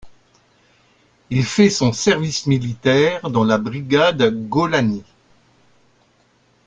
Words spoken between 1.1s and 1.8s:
Il fait